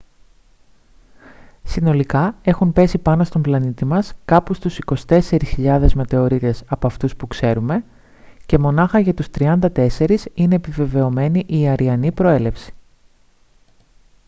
συνολικά 1.63 2.35
έχουν 2.43 2.73
πέσει 2.73 2.97
πάνω 2.97 3.23
στον 3.23 3.41
πλανήτη 3.41 3.85
μας 3.85 4.13
κάπου 4.25 4.53
στους 4.53 4.79
24.000 5.07 5.85
μετεωρίτες 5.93 6.63
από 6.67 6.87
αυτούς 6.87 7.15
που 7.15 7.27
ξέρουμε 7.27 7.83
και 8.45 8.57
μονάχα 8.57 8.99
για 8.99 9.13
τους 9.13 9.27
34 9.37 9.89
είναι 10.33 10.55
επιβεβαιωμένη 10.55 11.43
η 11.47 11.67
αρειανή 11.69 12.11
προέλευση 12.11 12.73